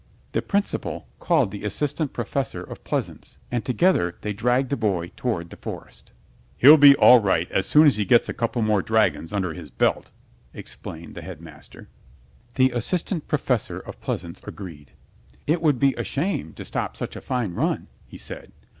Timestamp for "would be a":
15.61-16.03